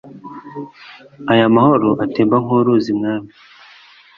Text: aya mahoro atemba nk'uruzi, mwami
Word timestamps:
aya 1.31 1.53
mahoro 1.55 1.89
atemba 2.03 2.35
nk'uruzi, 2.43 2.91
mwami 2.99 3.31